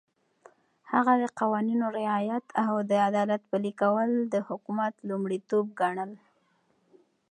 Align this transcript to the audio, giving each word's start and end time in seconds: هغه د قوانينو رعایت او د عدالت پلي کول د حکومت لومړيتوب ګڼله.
هغه 0.91 1.13
د 1.23 1.25
قوانينو 1.39 1.85
رعایت 1.99 2.45
او 2.65 2.73
د 2.89 2.91
عدالت 3.07 3.41
پلي 3.51 3.71
کول 3.81 4.09
د 4.33 4.35
حکومت 4.47 4.93
لومړيتوب 5.09 5.65
ګڼله. 5.79 6.19